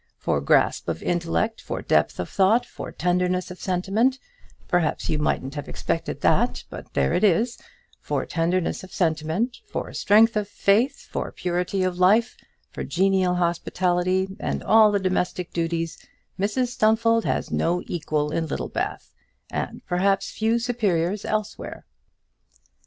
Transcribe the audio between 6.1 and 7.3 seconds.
that, but there it